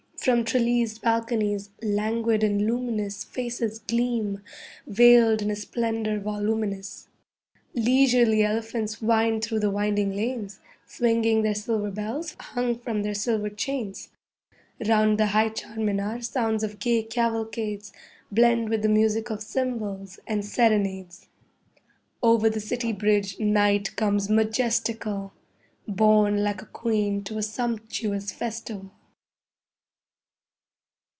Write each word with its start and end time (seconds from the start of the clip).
From 0.23 0.43
trellised 0.45 1.01
balconies, 1.01 1.71
languid 1.81 2.43
and 2.43 2.67
luminous 2.67 3.23
Faces 3.23 3.79
gleam, 3.79 4.43
veiled 4.85 5.41
in 5.41 5.49
a 5.49 5.55
splendour 5.55 6.19
voluminous. 6.19 7.07
Leisurely 7.73 8.43
elephants 8.43 9.01
wind 9.01 9.43
through 9.43 9.61
the 9.61 9.71
winding 9.71 10.15
lanes, 10.15 10.59
Swinging 10.85 11.41
their 11.41 11.55
silver 11.55 11.89
bells 11.89 12.35
hung 12.39 12.77
from 12.77 13.01
their 13.01 13.15
silver 13.15 13.49
chains. 13.49 14.09
Round 14.87 15.17
the 15.17 15.25
high 15.25 15.49
Char 15.49 15.77
Minar 15.77 16.21
sounds 16.21 16.63
of 16.63 16.77
gay 16.77 17.01
cavalcades 17.01 17.91
Blend 18.31 18.69
with 18.69 18.83
the 18.83 18.89
music 18.89 19.31
of 19.31 19.41
cymbals 19.41 20.19
and 20.27 20.45
serenades. 20.45 21.29
Over 22.21 22.47
the 22.47 22.59
city 22.59 22.93
bridge 22.93 23.39
Night 23.39 23.95
comes 23.95 24.29
majestical, 24.29 25.33
Borne 25.87 26.43
like 26.43 26.61
a 26.61 26.67
queen 26.67 27.23
to 27.23 27.39
a 27.39 27.41
sumptuous 27.41 28.31
festival. 28.31 28.91